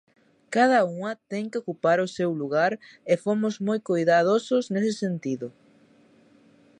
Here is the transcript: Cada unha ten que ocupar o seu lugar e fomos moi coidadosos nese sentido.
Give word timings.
Cada 0.55 0.79
unha 0.93 1.13
ten 1.31 1.43
que 1.51 1.59
ocupar 1.61 1.97
o 2.05 2.11
seu 2.17 2.29
lugar 2.41 2.71
e 3.11 3.13
fomos 3.23 3.53
moi 3.67 3.79
coidadosos 3.89 4.63
nese 4.73 4.93
sentido. 5.03 5.47